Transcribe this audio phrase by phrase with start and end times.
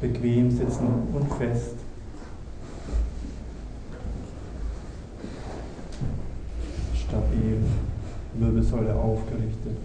[0.00, 1.76] Bequem sitzen und fest.
[6.94, 7.58] Stabil,
[8.34, 9.76] Wirbelsäule aufgerichtet.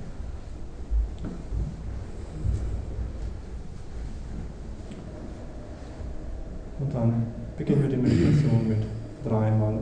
[6.80, 7.28] Und dann
[7.58, 8.84] beginnen wir die Meditation mit
[9.24, 9.79] dreimal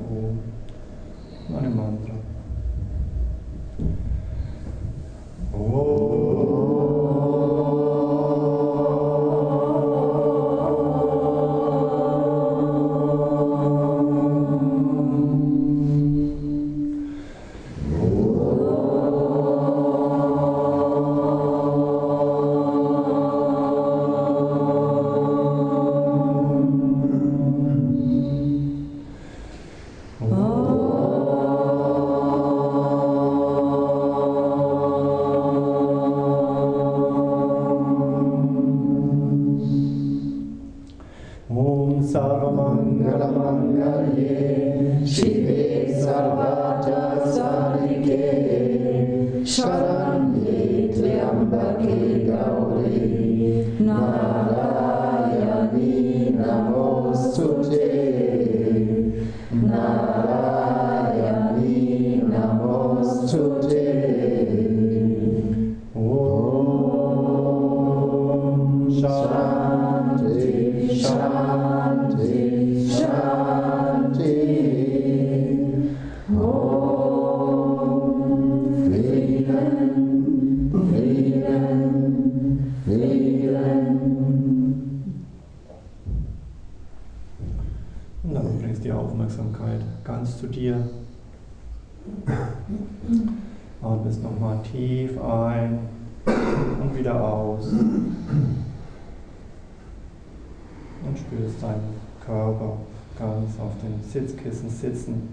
[104.82, 105.30] sitzen.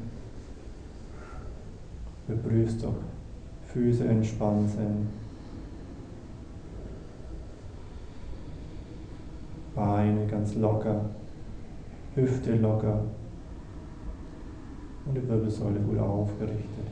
[2.26, 2.96] Beprüfst, ob
[3.66, 5.08] Füße entspannt sind.
[9.74, 11.04] Beine ganz locker,
[12.14, 13.02] Hüfte locker
[15.06, 16.86] und die Wirbelsäule gut aufgerichtet.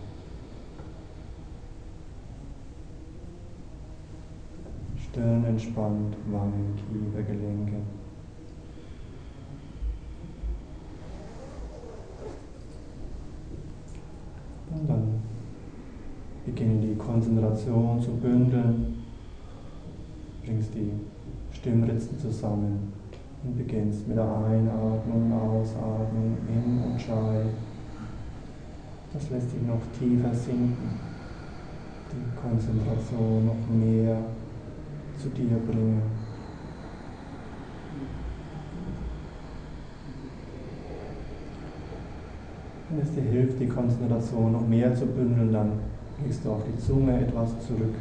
[4.96, 7.76] Stirn entspannt, Wangen, Kiefer, Gelenke.
[14.74, 15.20] Und dann
[16.46, 16.94] beginne die
[17.52, 19.04] Konzentration zu bündeln.
[20.44, 20.90] Bringst die
[21.54, 22.92] Stimmritzen zusammen
[23.44, 27.44] und beginnst mit der Einatmung Ausatmung in und Schei.
[29.12, 30.98] Das lässt dich noch tiefer sinken,
[32.10, 34.16] die Konzentration noch mehr
[35.18, 36.02] zu dir bringen.
[42.88, 45.91] Wenn es dir hilft, die Konzentration noch mehr zu bündeln, dann
[46.24, 47.94] legst du auch die Zunge etwas zurück.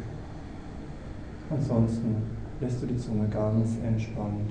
[1.50, 2.16] Ansonsten
[2.60, 4.50] lässt du die Zunge ganz entspannt.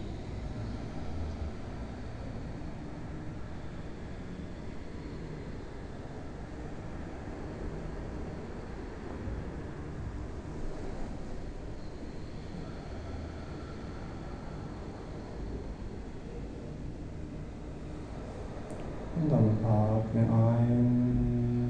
[19.63, 21.69] Atme ein,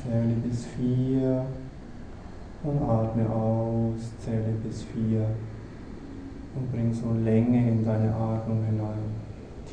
[0.00, 1.44] zähle bis vier
[2.62, 5.26] und atme aus, zähle bis vier
[6.54, 9.12] und bring so Länge in deine Atmung hinein.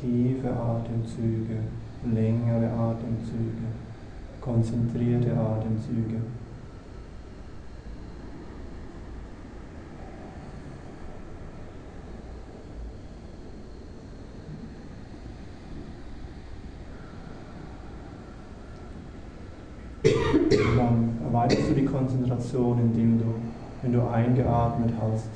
[0.04, 1.60] Tiefe Atemzüge,
[2.12, 3.64] längere Atemzüge,
[4.42, 6.20] konzentrierte Atemzüge.
[21.26, 23.24] erweiterst du die Konzentration, indem du,
[23.82, 25.30] wenn du eingeatmet hast,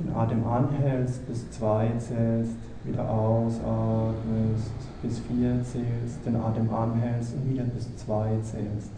[0.00, 7.50] den Atem anhältst, bis zwei zählst, wieder ausatmest, bis vier zählst, den Atem anhältst und
[7.50, 8.90] wieder bis zwei zählst.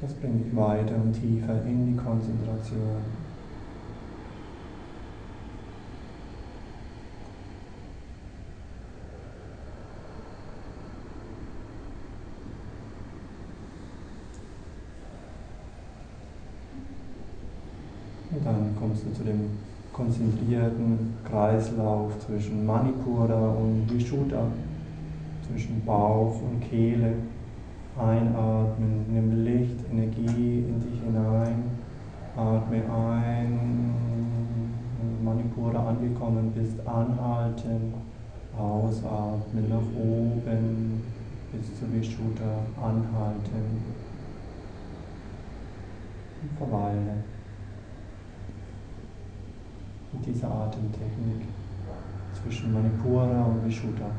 [0.00, 3.22] Das bringt dich weiter und tiefer in die Konzentration.
[18.44, 19.50] Dann kommst du zu dem
[19.92, 24.46] konzentrierten Kreislauf zwischen Manipura und Vishuddha.
[25.46, 27.14] zwischen Bauch und Kehle.
[27.96, 31.62] Einatmen, nimm Licht, Energie in dich hinein.
[32.36, 33.60] Atme ein,
[35.22, 37.94] Manipura angekommen bist, anhalten,
[38.58, 41.02] ausatmen nach oben
[41.52, 44.02] bis zur Vishuddha, anhalten
[46.58, 47.22] verweile
[50.12, 51.48] in dieser Atemtechnik
[52.42, 54.10] zwischen Manipura und Vishuddha.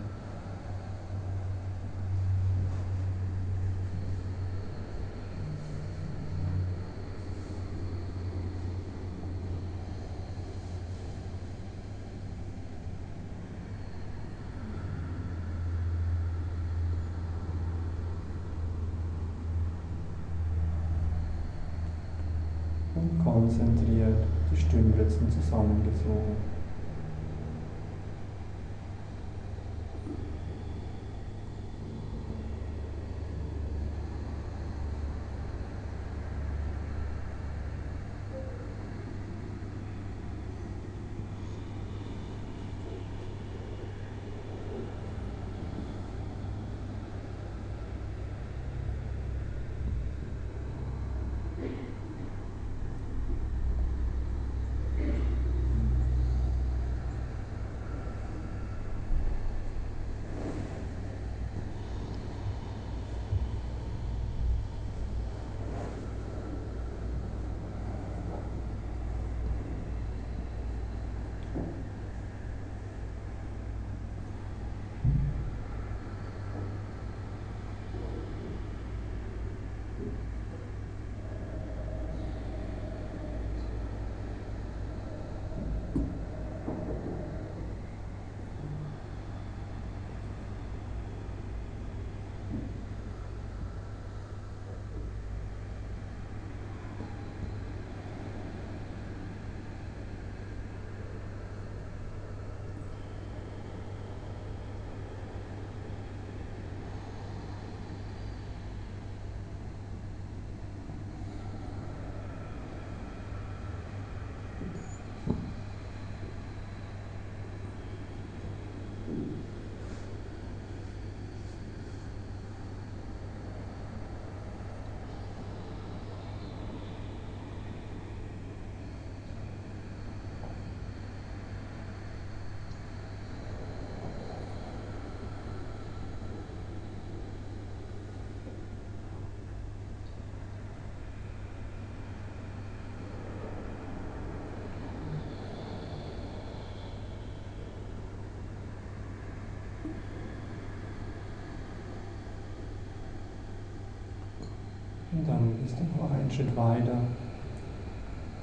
[155.16, 156.98] Und dann gehst du noch einen Schritt weiter.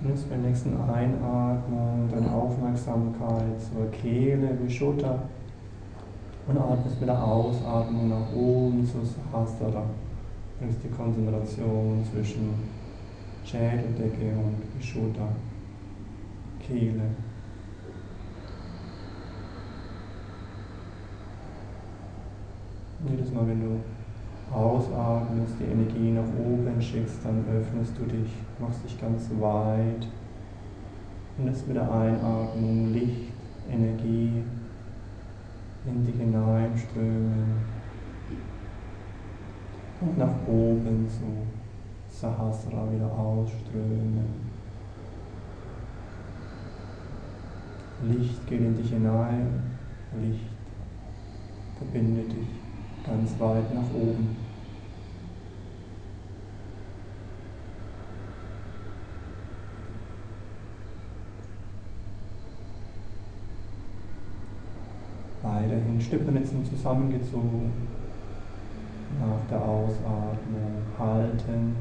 [0.03, 5.19] Nimmst beim nächsten Einatmen deine Aufmerksamkeit zur Kehle, Vishuddha
[6.47, 9.85] und atmest mit der Ausatmung nach oben zur Sahasrara.
[10.59, 12.55] Bringst die Konzentration zwischen
[13.45, 15.29] Schädeldecke und Vishuddha,
[16.67, 17.03] Kehle.
[23.09, 23.81] Jedes Mal, wenn du
[24.53, 30.07] ausatmest, die Energie nach oben schickst, dann öffnest du dich, machst dich ganz weit
[31.39, 33.33] und lässt mit der Einatmung Licht,
[33.71, 34.43] Energie
[35.87, 37.55] in dich hineinströmen
[40.01, 41.25] und nach oben zu
[42.09, 44.51] Sahasra wieder ausströmen.
[48.03, 49.63] Licht geht in dich hinein,
[50.21, 50.51] Licht
[51.79, 52.49] verbindet dich
[53.07, 54.37] ganz weit nach oben.
[66.01, 67.73] Weiterhin Stippenritzen zusammengezogen.
[69.21, 71.77] Nach der Ausatmung halten.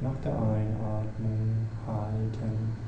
[0.00, 2.85] Nach der Einatmung halten.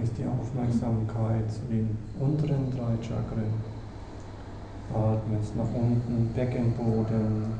[0.00, 3.52] Bringst die Aufmerksamkeit zu den unteren drei Chakren.
[4.94, 7.52] Atmest nach unten, Beckenboden.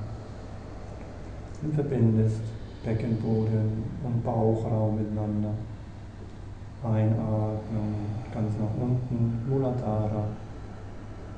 [1.63, 2.41] Und verbindest
[2.83, 5.51] Beckenboden und Bauchraum miteinander.
[6.83, 7.95] Einatmen,
[8.33, 10.25] ganz nach unten, Muladhara.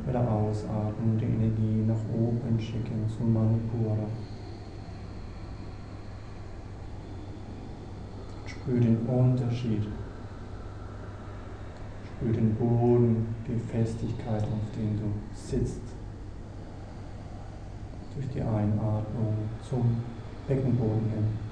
[0.06, 4.06] Wieder ausatmen, die Energie nach oben schicken zum Manipura.
[8.47, 9.82] Spür den Unterschied.
[12.22, 15.80] Spür den Boden, die Festigkeit, auf dem du sitzt.
[18.14, 19.34] Durch die Einatmung
[19.68, 19.96] zum
[20.46, 21.42] Beckenboden hin.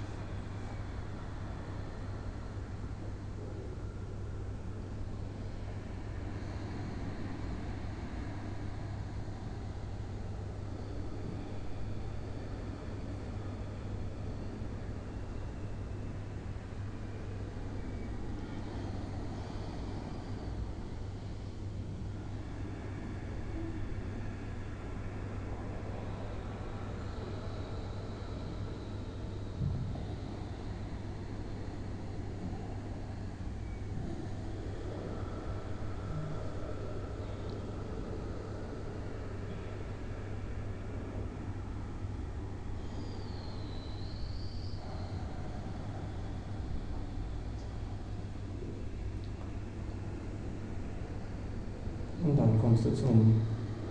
[52.22, 53.40] Und dann kommst du zum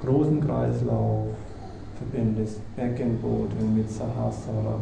[0.01, 1.27] großen Kreislauf,
[1.95, 4.79] verbindest Beckenboden mit Sahasrara.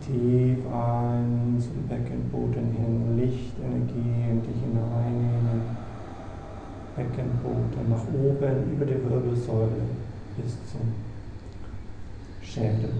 [0.00, 5.62] Tief ein zum Beckenboden hin, Lichtenergie in dich hineinnehmen.
[6.96, 9.82] Beckenboden nach oben über die Wirbelsäule
[10.36, 10.92] bis zum
[12.42, 12.90] Schädel.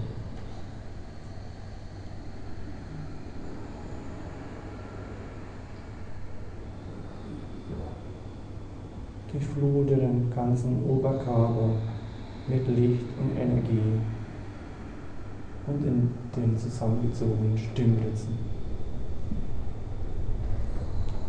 [9.55, 11.69] Durchflute den ganzen Oberkörper
[12.47, 13.99] mit Licht und Energie
[15.67, 18.37] und in den zusammengezogenen Stimmritzen.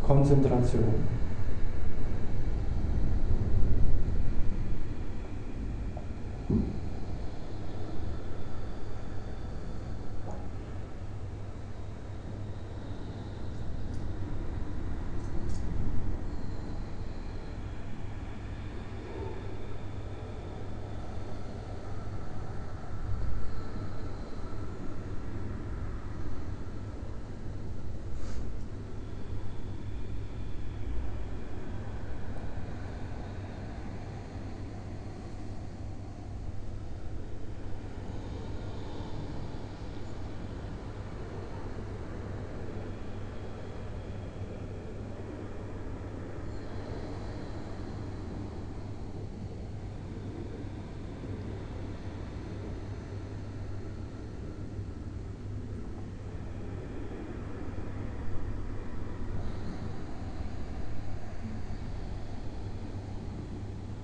[0.05, 1.17] Konzentration.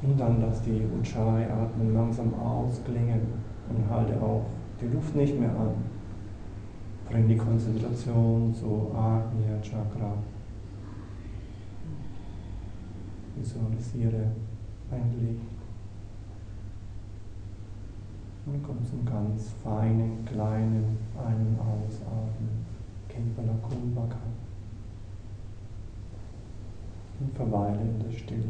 [0.04, 3.22] Und dann lass die Ujjayi-Atmung langsam ausklingen
[3.70, 4.46] und halte auch
[4.82, 5.76] die Luft nicht mehr an.
[7.10, 10.14] Bring die Konzentration zu Agnya Chakra.
[13.36, 14.32] Visualisiere
[14.92, 15.54] ein Licht.
[18.46, 22.66] Und komm zum ganz feinen, kleinen Ein- und Ausatmen.
[23.08, 24.18] Kempala Kumbhaka.
[27.22, 28.50] Und verweile in der Stille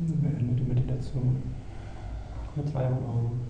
[0.00, 1.42] Beende die Meditation
[2.54, 3.40] mit drei Augen.